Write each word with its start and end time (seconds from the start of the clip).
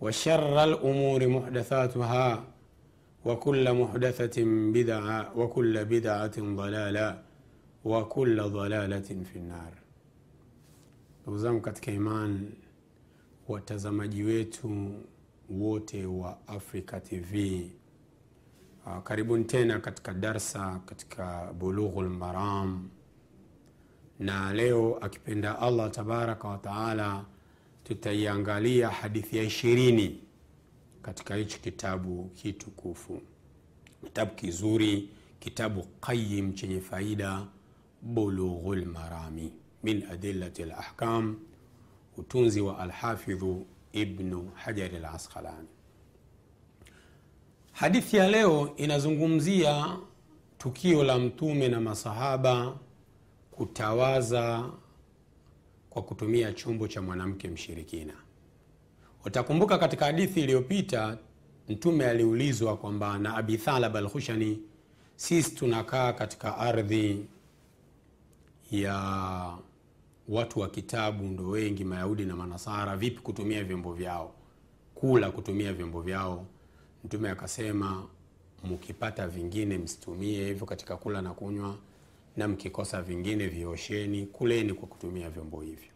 وشر 0.00 0.64
الأمور 0.64 1.28
محدثاتها 1.28 2.44
وكل 3.24 3.74
محدثة 3.74 4.42
بدعة 4.72 5.38
وكل 5.38 5.84
بدعة 5.84 6.36
ضلالة 6.38 7.22
وكل 7.84 8.42
ضلالة 8.42 9.08
في 9.24 9.36
النار 9.36 9.72
ndugu 11.22 11.38
zangu 11.38 11.60
katika 11.60 11.90
iman 11.92 12.50
watazamaji 13.48 14.22
wetu 14.22 14.90
wote 15.50 16.06
wa 16.06 16.38
africa 16.48 17.00
tv 17.02 17.62
uh, 18.86 18.98
karibuni 19.02 19.44
tena 19.44 19.78
katika 19.78 20.14
darsa 20.14 20.80
katika 20.86 21.52
bulughul 21.52 22.08
maram 22.08 22.88
na 24.18 24.52
leo 24.52 24.98
akipenda 25.00 25.58
allah 25.58 25.90
tabaraka 25.90 26.48
wataala 26.48 27.24
tutaiangalia 27.83 28.89
hadithi 28.89 29.37
ya 29.37 29.43
ishirini 29.43 30.19
katika 31.01 31.35
hichi 31.35 31.59
kitabu 31.59 32.23
kitukufu. 32.35 33.21
Kitabu 34.03 34.35
kizuri 34.35 35.09
kitabu 35.39 35.83
qayim 36.01 36.53
chenye 36.53 36.81
faida 36.81 37.47
bulughul 38.01 38.85
marami 38.85 39.51
min 39.83 40.03
adillati 40.11 40.65
lahkam 40.65 41.35
utunzi 42.17 42.61
wa 42.61 42.79
alhafidhu 42.79 43.65
ibnu 43.93 44.51
hajari 44.55 44.99
lasqalani 44.99 45.67
hadithi 47.71 48.17
ya 48.17 48.27
leo 48.27 48.73
inazungumzia 48.77 49.97
tukio 50.57 51.03
la 51.03 51.19
mtume 51.19 51.67
na 51.67 51.81
masahaba 51.81 52.77
kutawaza 53.51 54.69
kwa 55.93 56.01
kutumia 56.01 56.53
chombo 56.53 56.87
cha 56.87 57.01
mwanamke 57.01 57.47
mshirikina. 57.47 58.13
Utakumbuka 59.25 59.77
katika 59.77 60.05
hadithi 60.05 60.41
iliyopita 60.41 61.17
mtume 61.69 62.05
aliulizwa 62.05 62.77
kwamba 62.77 63.17
na 63.19 63.35
abi 63.37 63.57
thalab 63.57 63.97
alkhushani 63.97 64.59
sisi 65.15 65.55
tunakaa 65.55 66.13
katika 66.13 66.57
ardhi 66.57 67.25
ya 68.71 68.95
watu 70.29 70.59
wa 70.59 70.69
kitabu 70.69 71.23
ndo 71.23 71.47
wengi 71.49 71.83
mayahudi 71.83 72.25
na 72.25 72.35
manasara 72.35 72.97
vipi 72.97 73.19
kutumia 73.21 73.63
vyombo 73.63 73.93
vyao? 73.93 74.33
Kula 74.95 75.31
kutumia 75.31 75.73
vyombo 75.73 76.01
vyao. 76.01 76.45
Mtume 77.05 77.29
akasema 77.29 78.07
mkipata 78.63 79.27
vingine 79.27 79.77
msitumie 79.77 80.45
hivyo 80.45 80.65
katika 80.65 80.97
kula 80.97 81.21
na 81.21 81.33
kunywa 81.33 81.77
na 82.37 82.47
mkikosa 82.47 83.01
vingine 83.01 83.47
viosheni 83.47 84.25
kuleni 84.25 84.73
kwa 84.73 84.87
kutumia 84.87 85.29
vyombo 85.29 85.61
hivyo 85.61 85.89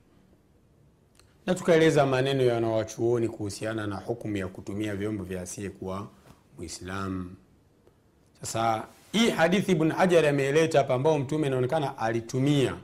na 1.45 1.55
tukaeleza 1.55 2.05
maneno 2.05 2.43
ya 2.43 2.53
wanawachuoni 2.53 3.29
kuhusiana 3.29 3.87
na 3.87 3.95
hukumu 3.95 4.37
ya 4.37 4.47
kutumia 4.47 4.95
vyombo 4.95 5.23
vya 5.23 5.41
asiyekuwa 5.41 6.07
Muislamu. 6.57 7.35
sasa 8.41 8.83
hii 9.11 9.29
hadithi 9.29 9.71
ibn 9.71 9.91
hajar 9.91 10.25
ameeleta 10.25 10.77
hapa 10.77 10.93
ambao 10.93 11.19
mtume 11.19 11.47
inaonekana 11.47 11.97
alitumia 11.97 12.75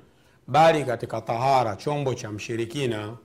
bali 0.48 0.86
katika 0.86 1.22
tahara 1.22 1.76
chombo 1.76 2.14
cha 2.14 2.32
mshirikina 2.32 3.18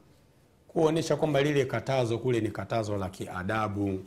kuonyesha 0.68 1.16
kwamba 1.16 1.42
lile 1.42 1.64
katazo 1.64 2.18
kule 2.18 2.40
ni 2.40 2.50
katazo 2.50 2.96
la 2.96 3.08
kiadabu 3.08 4.00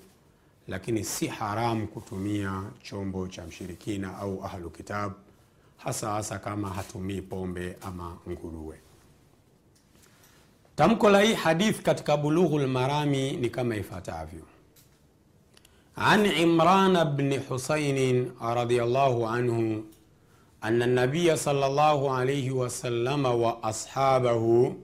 lakini 0.68 1.04
si 1.04 1.28
haramu 1.28 1.88
kutumia 1.88 2.64
chombo 2.84 3.28
cha 3.28 3.46
mshirikina 3.46 4.18
au 4.18 4.46
ahlu 4.46 4.70
kitab 4.70 5.14
hasa 5.84 6.10
hasa 6.12 6.40
kama 6.40 6.70
hatumii 6.70 7.22
pombe 7.22 7.78
ama 7.82 8.18
nguruwe. 8.30 8.76
Tamko 10.76 11.10
la 11.10 11.22
hii 11.22 11.34
hadith 11.34 11.82
katika 11.82 12.18
bulughu 12.18 12.60
lmarami 12.60 13.32
ni 13.32 13.50
kama 13.50 13.76
ifuatavyo: 13.76 14.42
an 15.96 16.26
Imran 16.26 17.06
bni 17.16 17.38
Husainin 17.38 18.32
radiyallahu 18.42 19.28
anhu 19.28 19.84
anna 20.62 20.88
nabiya 20.88 21.38
sallallahu 21.38 22.14
alayhi 22.14 22.52
wa 22.52 23.64
ashabahu 23.64 24.76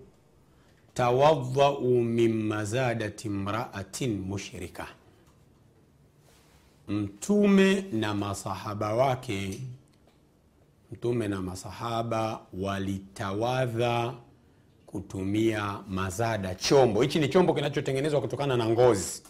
tawadhau 0.94 1.82
min 2.04 2.44
mazadati 2.44 3.30
mraatin 3.30 4.20
mushrika, 4.20 4.88
Mtume 6.88 7.82
na 7.92 8.14
masahaba 8.14 8.94
wake 8.96 9.62
mtume 10.92 11.28
na 11.28 11.42
masahaba 11.42 12.40
walitawadha 12.54 14.14
kutumia 14.86 15.80
mazada 15.90 16.56
chombo. 16.56 17.02
Hichi 17.02 17.20
ni 17.20 17.30
chombo 17.30 17.54
kinachotengenezwa 17.54 18.22
kutokana 18.22 18.58
na 18.58 18.70
ngozi. 18.70 19.24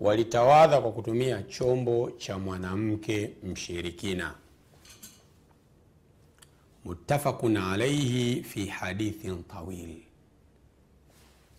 Walitawadha 0.00 0.80
kwa 0.80 0.92
kutumia 0.92 1.42
chombo 1.42 2.10
cha 2.10 2.38
mwanamke 2.38 3.30
mshirikina. 3.42 4.34
Muttafaqun 6.84 7.56
alaihi 7.56 8.42
fi 8.42 8.66
hadithin 8.66 9.42
tawil. 9.44 9.96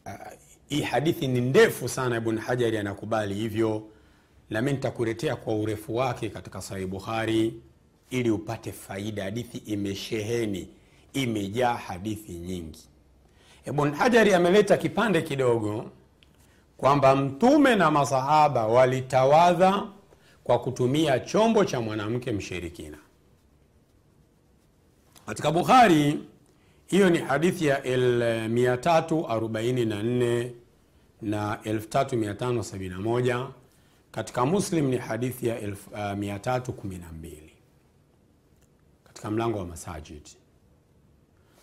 Uh, 0.06 0.12
hii 0.70 0.82
hadithi 0.82 1.28
ni 1.28 1.42
ndefu 1.42 1.90
sana 1.90 2.18
ibn 2.18 2.38
hajari 2.38 2.78
anakubali 2.78 3.36
hivyo. 3.36 3.84
Nami 4.50 4.72
nitakuletea 4.72 5.36
kwa 5.36 5.56
urefu 5.56 5.96
wake 5.96 6.30
katika 6.30 6.62
sahih 6.62 6.88
bukhari 6.88 7.62
ili 8.10 8.30
upate 8.32 8.72
faida. 8.72 9.24
Hadithi 9.24 9.58
imesheheni 9.58 10.68
imejaa 11.14 11.74
hadithi 11.74 12.32
nyingi. 12.34 12.80
Ibn 13.66 13.92
hajari 13.92 14.34
ameleta 14.34 14.78
kipande 14.78 15.22
kidogo 15.22 15.92
kwamba 16.78 17.16
mtume 17.16 17.76
na 17.76 17.92
masahaba 17.92 18.68
walitawadha 18.68 19.88
kwa 20.44 20.60
kutumia 20.60 21.20
chombo 21.20 21.66
cha 21.66 21.82
mwanamke 21.82 22.32
mshirikina. 22.32 22.98
Katika 25.26 25.52
bukhari 25.52 26.20
hiyo 26.88 27.10
ni 27.10 27.18
hadithi 27.18 27.66
ya 27.66 27.80
344 27.80 30.50
na 31.22 31.56
3571 31.66 33.48
katika 34.12 34.46
muslim 34.46 34.88
ni 34.88 34.98
hadithi 34.98 35.48
ya 35.48 35.60
elfu- 35.62 35.90
uh, 35.92 35.98
312 36.00 37.47
katika 39.18 39.32
mlango 39.32 39.58
wa 39.60 39.66
masajid 39.66 40.22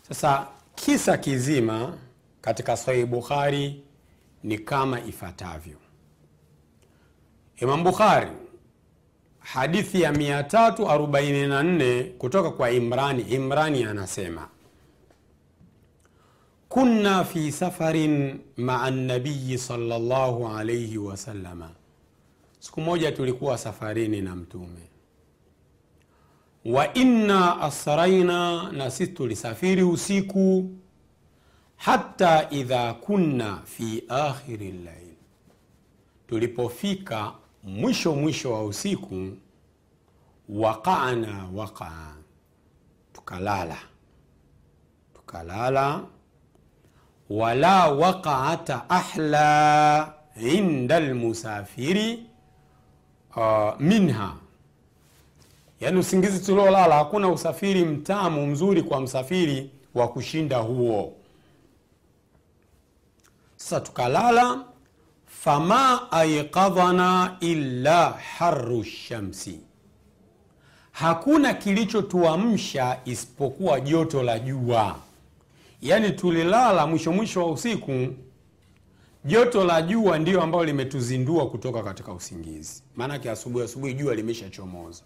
sasa 0.08 0.46
kisa 0.74 1.18
kizima 1.18 1.98
katika 2.40 2.76
sahih 2.76 3.06
bukhari 3.06 3.82
ni 4.42 4.58
kama 4.58 5.00
ifuatavyo. 5.00 5.76
Imam 7.56 7.84
bukhari 7.84 8.30
hadithi 9.38 10.02
ya 10.02 10.12
344 10.12 12.10
kutoka 12.18 12.50
kwa 12.50 12.70
imrani 12.70 13.22
imrani 13.22 13.84
anasema 13.84 14.48
kunna 16.68 17.24
fi 17.24 17.52
safarin 17.52 18.40
maa 18.56 18.90
nabiyi 18.90 19.58
salllahu 19.58 20.48
alaihi 20.48 20.98
wasalama 20.98 21.70
siku 22.58 22.80
moja 22.80 23.12
tulikuwa 23.12 23.58
safarini 23.58 24.20
na 24.20 24.36
mtume 24.36 24.93
wa 26.64 26.94
inna 26.94 27.60
asraina 27.60 28.72
na 28.72 28.90
sisi 28.90 29.12
tulisafiri 29.12 29.82
usiku 29.82 30.70
hata 31.76 32.50
idha 32.50 32.94
kunna 32.94 33.62
fi 33.64 34.04
akhiri 34.08 34.72
llail 34.72 35.14
tulipofika 36.28 37.32
mwisho 37.62 38.14
mwisho 38.14 38.52
wa 38.52 38.64
usiku 38.64 39.28
waqana 40.48 41.48
waqaa 41.54 42.14
tukalala. 43.12 43.76
Tukalala. 45.14 46.00
Wala 47.30 47.88
waqaata 47.88 48.90
ahla 48.90 50.14
inda 50.36 51.00
lmusafiri 51.00 52.26
uh, 53.36 53.80
minha 53.80 54.36
yaani 55.80 55.98
usingizi 55.98 56.46
tuliolala 56.46 56.94
hakuna 56.94 57.28
usafiri 57.28 57.84
mtamu 57.84 58.46
mzuri 58.46 58.82
kwa 58.82 59.00
msafiri 59.00 59.70
wa 59.94 60.08
kushinda 60.08 60.58
huo. 60.58 61.12
Sasa 63.56 63.80
tukalala 63.80 64.64
fama 65.26 66.12
aiqadhana 66.12 67.36
illa 67.40 68.10
haru 68.10 68.84
shamsi. 68.84 69.60
Hakuna 70.92 71.54
kilichotuamsha 71.54 73.00
isipokuwa 73.04 73.80
joto 73.80 74.22
la 74.22 74.38
jua. 74.38 74.96
Yaani 75.82 76.10
tulilala 76.10 76.86
mwisho 76.86 77.12
mwisho 77.12 77.40
wa 77.46 77.52
usiku 77.52 78.06
joto 79.24 79.64
la 79.64 79.82
jua 79.82 80.18
ndio 80.18 80.42
ambalo 80.42 80.64
limetuzindua 80.64 81.50
kutoka 81.50 81.82
katika 81.82 82.12
usingizi. 82.12 82.82
Maanake 82.96 83.30
asubuhi 83.30 83.64
asubuhi 83.64 83.94
jua 83.94 84.14
limeshachomoza 84.14 85.02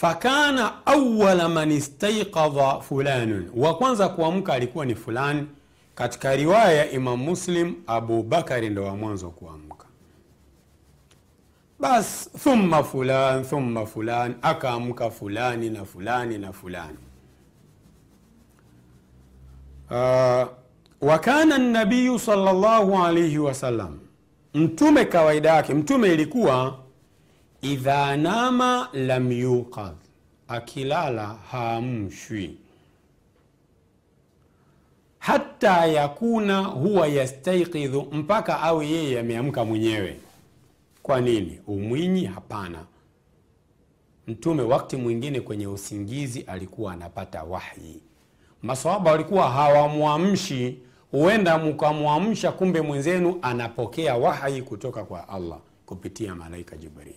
fakana 0.00 0.86
awala 0.86 1.48
man 1.48 1.70
istaiqadha 1.72 2.80
fulanun. 2.80 3.50
Wa 3.56 3.74
kwanza 3.76 4.08
kuamka 4.08 4.52
alikuwa 4.52 4.86
ni 4.86 4.94
fulani. 4.94 5.46
Katika 5.94 6.36
riwaya 6.36 6.72
ya 6.72 6.90
imam 6.90 7.18
muslim 7.22 7.74
abubakari 7.86 8.68
ndo 8.70 8.84
wa 8.84 8.96
mwanzo 8.96 9.30
kuamka. 9.30 9.84
Bas 11.80 12.30
thumma 12.42 12.84
fulan 12.84 13.44
thumma 13.44 13.86
fulan 13.86 14.34
akaamka 14.42 15.10
fulani 15.10 15.70
na 15.70 15.84
fulani 15.84 16.38
na 16.38 16.52
fulani. 16.52 16.98
Uh, 19.90 20.48
wakana 21.00 21.58
nabiyu 21.58 22.18
salllahu 22.18 22.98
alaihi 23.04 23.38
wasallam 23.38 23.98
mtume 24.54 25.04
kawaida 25.04 25.54
yake 25.54 25.74
mtume 25.74 26.14
ilikuwa 26.14 26.78
idha 27.62 28.16
nama 28.16 28.88
lam 28.92 29.32
yuqadh 29.32 29.96
akilala 30.48 31.26
haamshwi. 31.50 32.56
Hata 35.18 35.86
yakuna 35.86 36.58
huwa 36.60 37.06
yastaikidhu, 37.08 38.02
mpaka 38.12 38.60
awe 38.60 38.86
yeye 38.86 39.20
ameamka 39.20 39.64
mwenyewe. 39.64 40.16
Kwa 41.02 41.20
nini? 41.20 41.60
Umwinyi? 41.66 42.24
Hapana. 42.24 42.84
Mtume 44.26 44.62
wakati 44.62 44.96
mwingine 44.96 45.40
kwenye 45.40 45.66
usingizi 45.66 46.40
alikuwa 46.40 46.92
anapata 46.92 47.42
wahyi. 47.42 48.00
Masahaba 48.62 49.10
walikuwa 49.10 49.50
hawamwamshi 49.50 50.78
huenda 51.10 51.58
mkamwamsha 51.58 52.52
kumbe 52.52 52.80
mwenzenu 52.80 53.38
anapokea 53.42 54.16
wahyi 54.16 54.62
kutoka 54.62 55.04
kwa 55.04 55.28
allah 55.28 55.58
kupitia 55.86 56.34
malaika 56.34 56.76
jibril 56.76 57.14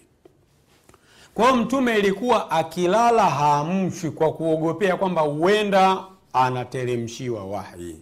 kwa 1.34 1.46
hiyo 1.52 1.64
mtume 1.64 2.00
ilikuwa 2.00 2.52
akilala 2.52 3.30
haamshwi 3.30 4.12
kwa 4.12 4.34
kuogopea 4.34 4.98
kwamba 4.98 5.22
huenda 5.22 6.04
anateremshiwa 6.34 7.46
wahi. 7.46 7.96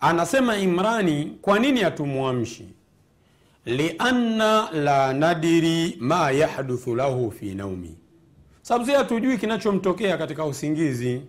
anasema 0.00 0.56
imrani 0.56 1.38
kwa 1.42 1.58
nini 1.58 1.80
hatumwamshi? 1.80 2.68
Lianna 3.64 4.70
la 4.70 5.12
nadiri 5.12 5.96
ma 6.00 6.30
yahduthu 6.30 6.94
lahu 6.94 7.30
fi 7.30 7.54
naumi. 7.54 7.96
Sababu 8.62 8.90
hatujui 8.92 9.38
kinachomtokea 9.38 10.18
katika 10.18 10.44
usingizi. 10.44 11.22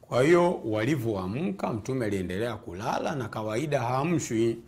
Kwa 0.00 0.22
hiyo 0.22 0.60
walivyoamka 0.64 1.72
mtume 1.72 2.06
aliendelea 2.06 2.56
kulala 2.56 3.14
na 3.14 3.28
kawaida 3.28 3.80
haamshwi 3.80 4.58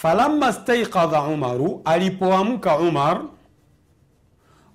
falamma 0.00 0.52
staiqadha 0.52 1.22
umaru 1.22 1.80
alipoamka 1.84 2.78
umar 2.78 3.22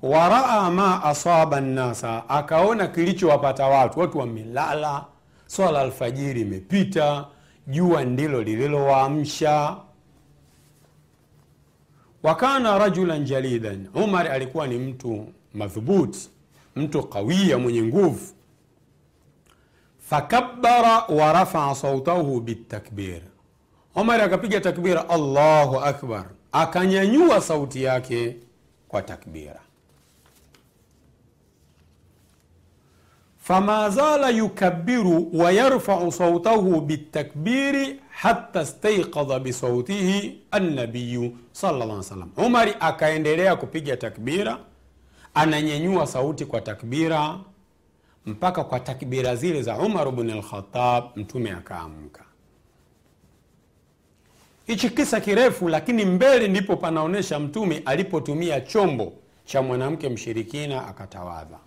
waraa 0.01 0.69
ma 0.71 1.03
asaba 1.03 1.61
nnasa 1.61 2.29
akaona 2.29 2.87
kilichowapata 2.87 3.67
watu 3.67 3.99
watu 3.99 4.17
wamelala 4.17 5.05
swala 5.47 5.79
alfajiri 5.81 6.41
imepita 6.41 7.25
jua 7.67 8.03
ndilo 8.03 8.41
lililowaamsha. 8.43 9.75
Wakana 12.23 12.77
rajulan 12.77 13.23
jalidan 13.25 13.87
umar 13.93 14.27
alikuwa 14.27 14.67
ni 14.67 14.77
mtu 14.77 15.27
madhubuti 15.53 16.29
mtu 16.75 17.03
qawia 17.03 17.57
mwenye 17.57 17.83
nguvu. 17.83 18.33
Fakabara 20.09 20.99
warafaa 20.99 21.75
sautahu 21.75 22.39
bitakbir 22.41 23.21
umar 23.95 24.21
akapiga 24.21 24.61
takbira 24.61 25.09
allahu 25.09 25.79
akbar. 25.79 26.25
Akanyanyua 26.51 27.41
sauti 27.41 27.83
yake 27.83 28.35
kwa 28.87 29.01
takbira. 29.01 29.59
Fama 33.39 33.89
zala 33.89 34.29
yukabiru 34.29 35.29
wa 35.33 35.51
yarfau 35.51 36.11
sautahu 36.11 36.81
bitakbiri 36.81 37.99
hata 38.09 38.65
staiqadha 38.65 39.39
bisautihi 39.39 40.41
annabiyu 40.51 41.37
sallallahu 41.51 41.83
alaihi 41.83 41.97
wasallam. 41.97 42.31
Umari 42.37 42.73
akaendelea 42.79 43.55
kupiga 43.55 43.97
takbira 43.97 44.57
ananyanyua 45.33 46.07
sauti 46.07 46.45
kwa 46.45 46.61
takbira 46.61 47.39
mpaka 48.25 48.63
kwa 48.63 48.79
takbira 48.79 49.35
zile 49.35 49.61
za 49.61 49.77
umar 49.77 50.11
bn 50.11 50.29
alkhatab 50.29 51.03
mtume 51.15 51.51
akaamka 51.51 52.24
hichi 54.65 54.89
kisa 54.89 55.21
kirefu 55.21 55.69
lakini 55.69 56.05
mbele 56.05 56.47
ndipo 56.47 56.75
panaonyesha 56.77 57.39
mtume 57.39 57.81
alipotumia 57.85 58.61
chombo 58.61 59.13
cha 59.45 59.61
mwanamke 59.61 60.09
mshirikina 60.09 60.87
akatawadha. 60.87 61.57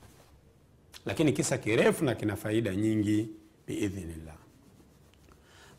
Lakini 1.07 1.33
kisa 1.33 1.59
kirefu 1.59 2.05
na 2.05 2.15
kina 2.15 2.37
faida 2.37 2.75
nyingi 2.75 3.29
biidhnillah. 3.67 4.35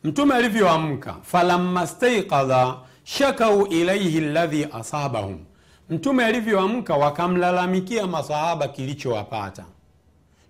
Mtume 0.04 0.34
alivyoamka 0.34 1.16
falamma 1.22 1.86
staiqadha 1.86 2.76
shakau 3.04 3.66
ilaihi 3.66 4.20
ladhi 4.20 4.64
asabahum. 4.72 5.44
Mtume 5.90 6.24
alivyoamka 6.24 6.94
wakamlalamikia 6.96 8.06
masahaba 8.06 8.68
kilichowapata. 8.68 9.64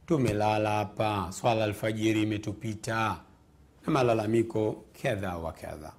Tumelala 0.07 0.71
hapa 0.71 1.27
swala 1.33 1.65
alfajiri 1.65 2.23
imetupita. 2.23 3.17
Na 3.87 3.93
malalamiko 3.93 4.85
kadha 5.03 5.37
wa 5.37 5.53
kadha 5.53 5.93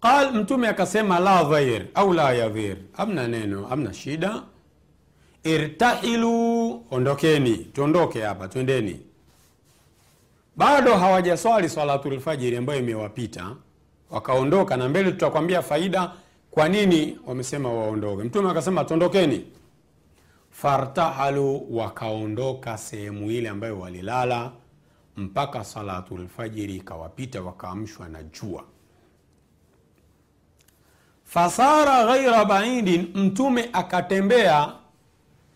qal 0.00 0.32
mtume 0.32 0.68
akasema 0.68 1.18
la 1.18 1.44
dhair 1.44 1.86
au 1.94 2.12
la 2.12 2.32
yadhir. 2.32 2.76
Amna 2.96 3.28
neno 3.28 3.66
amna 3.70 3.92
shida. 3.94 4.42
Irtahilu 5.44 6.84
ondokeni 6.90 7.56
tuondoke 7.56 8.22
hapa 8.22 8.48
twendeni. 8.48 9.00
Bado 10.56 10.94
hawajaswali 10.96 11.68
salatulfajiri 11.68 12.56
ambayo 12.56 12.78
imewapita. 12.80 13.56
Wakaondoka 14.10 14.76
na 14.76 14.88
mbele 14.88 15.10
tutakwambia 15.10 15.62
faida 15.62 16.12
kwa 16.50 16.68
nini 16.68 17.18
wamesema 17.26 17.72
waondoke. 17.72 18.22
Mtume 18.22 18.50
akasema 18.50 18.84
tuondokeni. 18.84 19.44
Fartahalu 20.50 21.76
wakaondoka 21.76 22.78
sehemu 22.78 23.30
ile 23.30 23.48
ambayo 23.48 23.78
walilala 23.80 24.52
mpaka 25.16 25.64
salatulfajiri 25.64 26.76
ikawapita 26.76 27.42
wakaamshwa 27.42 28.08
na 28.08 28.22
jua 28.22 28.64
fasara 31.34 32.04
ghaira 32.06 32.44
baidin 32.44 33.10
mtume 33.14 33.70
akatembea 33.72 34.72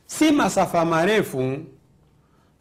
si 0.06 0.32
masafa 0.32 0.84
marefu 0.84 1.58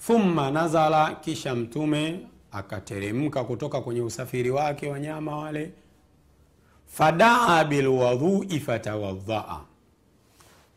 thumma 0.07 0.51
nazala 0.51 1.15
kisha 1.21 1.55
mtume 1.55 2.19
akateremka 2.51 3.43
kutoka 3.43 3.81
kwenye 3.81 4.01
usafiri 4.01 4.49
wake 4.49 4.87
wanyama 4.89 5.37
wale. 5.37 5.71
Fadaa 6.87 7.63
bilwadhui 7.63 8.59
fatawadhaa. 8.59 9.59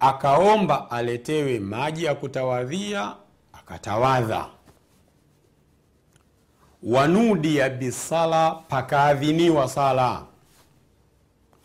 Akaomba 0.01 0.91
aletewe 0.91 1.61
maji 1.61 2.05
ya 2.05 2.15
kutawadhia 2.15 3.15
akatawadha. 3.53 4.47
Wanudia 6.83 7.71
bisala 7.71 8.51
pakaadhiniwa 8.51 9.69
sala 9.69 10.23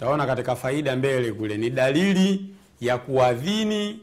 utaona 0.02 0.26
katika 0.26 0.56
faida 0.56 0.96
mbele 0.96 1.32
kule 1.32 1.58
ni 1.58 1.70
dalili 1.70 2.46
ya 2.82 2.98
kuadhini 2.98 4.00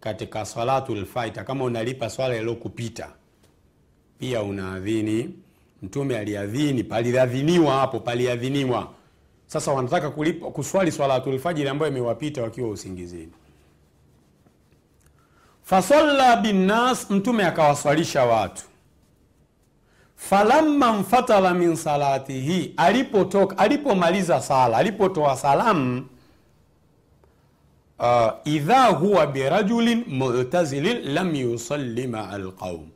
katika 0.00 0.44
salatul 0.44 1.04
faita 1.06 1.44
kama 1.44 1.64
unalipa 1.64 2.10
swala 2.10 2.36
iliyokupita 2.36 3.08
pia 4.18 4.42
unaadhini 4.42 5.30
mtume 5.82 6.18
aliadhini 6.18 6.84
paliadhiniwa 6.84 7.72
hapo 7.74 8.00
paliadhiniwa. 8.00 8.90
Sasa 9.46 9.72
wanataka 9.72 10.10
kulipa 10.10 10.50
kuswali 10.50 10.92
swalatul 10.92 11.38
fajiri 11.38 11.68
ambayo 11.68 11.92
imewapita 11.92 12.42
wakiwa 12.42 12.68
usingizini. 12.68 13.32
Fasalla 15.62 16.36
binnas 16.36 17.10
mtume 17.10 17.44
akawaswalisha 17.44 18.24
watu 18.24 18.62
falamma 20.16 20.92
mfatala 20.92 21.54
min 21.54 21.76
salatihi 21.76 22.74
alipotoka 22.76 23.58
alipomaliza 23.58 24.40
sala 24.40 24.76
alipotoa 24.76 25.36
salamu 25.36 26.06
uh, 27.98 28.30
idha 28.44 28.86
huwa 28.86 29.26
birajulin 29.26 30.04
mutazilin 30.08 31.14
lam 31.14 31.34
yusalli 31.34 32.06
maa 32.06 32.28
alqaum 32.30 32.88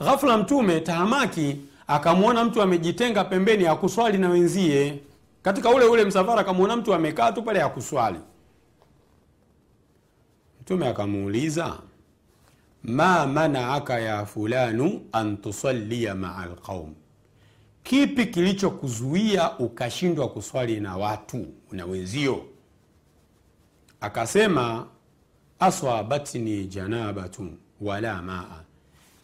ghafla 0.00 0.38
mtume 0.38 0.80
tahamaki 0.80 1.56
akamwona 1.86 2.44
mtu 2.44 2.62
amejitenga 2.62 3.24
pembeni 3.24 3.66
akuswali 3.66 4.18
na 4.18 4.28
wenzie. 4.28 4.98
Katika 5.42 5.70
ule 5.70 5.84
ule 5.84 6.04
msafara 6.04 6.40
akamwona 6.40 6.76
mtu 6.76 6.94
amekaa 6.94 7.32
tu 7.32 7.42
pale 7.42 7.62
akuswali 7.62 8.18
mtume 10.60 10.88
akamuuliza 10.88 11.74
ma 12.84 13.26
manaaka 13.26 14.00
ya 14.00 14.26
fulanu 14.26 15.00
an 15.12 15.36
tusallia 15.36 16.14
maa 16.14 16.46
lqaum, 16.46 16.94
kipi 17.82 18.26
kilichokuzuia 18.26 19.58
ukashindwa 19.58 20.28
kuswali 20.28 20.80
na 20.80 20.96
watu 20.96 21.46
na 21.72 21.86
wenzio? 21.86 22.44
Akasema 24.00 24.86
aswabatni 25.58 26.64
janabatu 26.64 27.48
wala 27.80 28.22
maa. 28.22 28.60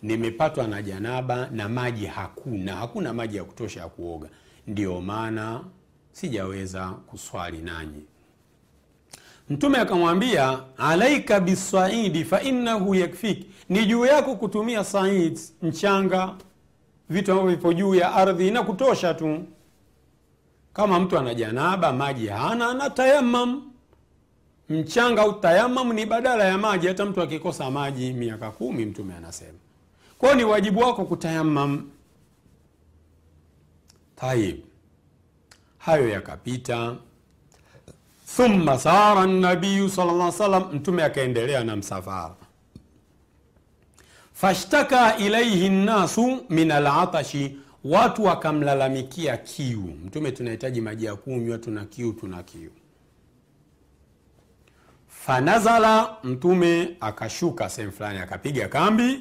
Nimepatwa 0.02 0.66
na 0.66 0.82
janaba 0.82 1.48
na 1.52 1.68
maji 1.68 2.06
hakuna 2.06 2.76
hakuna 2.76 3.14
maji 3.14 3.36
ya 3.36 3.44
kutosha 3.44 3.80
ya 3.80 3.88
kuoga. 3.88 4.28
Ndiyo 4.66 5.00
maana 5.00 5.64
sijaweza 6.12 6.88
kuswali 6.90 7.58
nanyi 7.58 8.04
mtume 9.50 9.78
akamwambia 9.78 10.60
alaika 10.78 11.40
bisaidi 11.40 12.24
fainahu 12.24 12.94
yakfik. 12.94 13.46
Ni 13.68 13.86
juu 13.86 14.04
yako 14.06 14.34
kutumia 14.36 14.84
said 14.84 15.38
mchanga 15.62 16.34
vitu 17.08 17.32
ambavyo 17.32 17.50
vipo 17.56 17.72
juu 17.72 17.94
ya 17.94 18.12
ardhi 18.14 18.50
na 18.50 18.62
kutosha 18.62 19.14
tu. 19.14 19.44
Kama 20.72 21.00
mtu 21.00 21.18
ana 21.18 21.34
janaba 21.34 21.92
maji 21.92 22.26
hana 22.26 22.68
ana 22.70 22.90
tayamam 22.90 23.62
mchanga 24.68 25.22
au 25.22 25.32
tayamam 25.40 25.92
ni 25.92 26.06
badala 26.06 26.44
ya 26.44 26.58
maji. 26.58 26.86
Hata 26.88 27.04
mtu 27.04 27.22
akikosa 27.22 27.70
maji 27.70 28.12
miaka 28.12 28.50
kumi 28.50 28.86
mtume 28.86 29.14
anasema. 29.14 29.58
Kwao 30.18 30.34
ni 30.34 30.44
wajibu 30.44 30.80
wako 30.80 31.04
kutayamam 31.04 31.90
tayib 34.16 34.56
hayo 35.78 36.08
yakapita 36.08 36.96
thumma 38.36 38.78
sara 38.78 39.26
nabiyu 39.26 39.88
sala 39.88 40.32
salam 40.32 40.64
mtume 40.74 41.04
akaendelea 41.04 41.64
na 41.64 41.76
msafara. 41.76 42.34
Fashtaka 44.32 45.16
ilaihi 45.16 45.68
nnasu 45.68 46.38
min 46.50 46.70
alatashi 46.70 47.56
watu 47.84 48.24
wakamlalamikia 48.24 49.36
kiu. 49.36 49.82
Mtume 50.06 50.32
tunahitaji 50.32 50.80
maji 50.80 51.04
ya 51.04 51.16
kunywa 51.16 51.58
tuna 51.58 51.84
kiu 51.84 52.12
tuna 52.12 52.42
kiu. 52.42 52.70
Fanazala 55.08 56.16
mtume 56.24 56.96
akashuka 57.00 57.68
sehemu 57.68 57.92
fulani 57.92 58.18
akapiga 58.18 58.68
kambi 58.68 59.20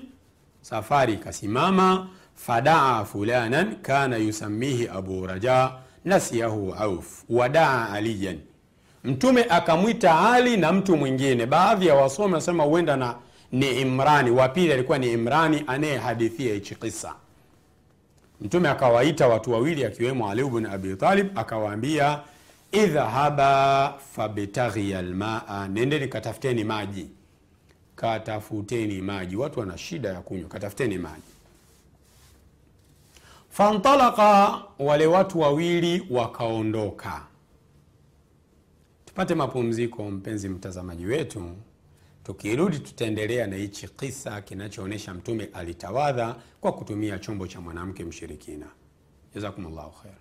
safari 0.62 1.14
ikasimama. 1.14 2.08
Fadaa 2.36 3.06
fulanan 3.06 3.76
kana 3.82 4.18
yusamihi 4.18 4.88
abu 4.88 5.28
raja 5.28 5.72
nasiyahu 6.06 6.74
auf 6.74 7.24
wadaa 7.30 7.90
aliyan 7.90 8.40
mtume 9.04 9.44
akamwita 9.50 10.32
ali 10.34 10.58
na 10.58 10.72
mtu 10.74 10.98
mwingine. 10.98 11.46
Baadhi 11.46 11.88
ya 11.88 11.96
wasomi 11.96 12.34
wanasema 12.34 12.64
huenda 12.64 12.98
na 12.98 13.16
ni 13.52 13.82
imrani. 13.82 14.32
Wa 14.32 14.50
pili 14.50 14.74
alikuwa 14.74 14.98
ni 14.98 15.12
imrani 15.14 15.64
anayehadithia 15.68 16.54
hichi 16.54 16.76
kisa. 16.76 17.16
Mtume 18.42 18.70
akawaita 18.70 19.28
watu 19.28 19.52
wawili 19.52 19.86
akiwemo 19.86 20.30
ali 20.32 20.44
bn 20.44 20.66
abi 20.66 20.96
talib 20.96 21.40
akawaambia 21.40 22.20
idhhaba 22.72 23.94
fabtaghia 24.16 25.02
lmaa 25.02 25.68
nendeni 25.68 26.08
katafuteni 26.08 26.64
maji. 26.64 27.08
Katafuteni 27.96 29.02
maji. 29.02 29.36
Watu 29.36 29.60
wana 29.60 29.78
shida 29.78 30.10
ya 30.10 30.22
kunywa. 30.22 30.50
Katafuteni 30.50 30.98
maji. 30.98 31.22
Fantalaka 33.50 34.60
wale 34.80 35.08
watu 35.08 35.40
wawili 35.40 36.08
wakaondoka 36.10 37.22
tupate 39.20 39.36
mapumziko 39.36 40.12
mpenzi 40.12 40.50
mtazamaji 40.50 41.06
wetu. 41.06 41.56
Tukirudi 42.24 42.80
tutaendelea 42.80 43.48
na 43.48 43.56
hichi 43.56 43.88
kisa 43.88 44.42
kinachoonyesha 44.42 45.14
mtume 45.14 45.50
alitawadha 45.54 46.36
kwa 46.62 46.72
kutumia 46.72 47.20
chombo 47.20 47.48
cha 47.48 47.62
mwanamke 47.62 48.04
mshirikina. 48.04 48.68
Jazakumllahu 49.36 49.92
khair 49.92 50.16